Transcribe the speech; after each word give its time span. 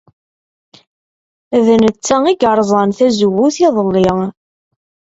D 1.65 1.67
netta 1.83 2.17
ay 2.31 2.37
yerẓan 2.41 2.89
tazewwut 2.97 3.55
iḍelli. 3.67 4.11